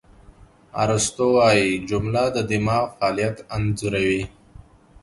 [0.83, 4.23] ارسطو وایي، جمله د دماغ فعالیت انځوروي.